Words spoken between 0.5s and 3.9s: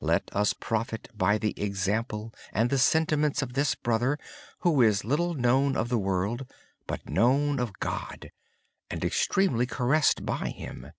benefit from the example and sentiments of this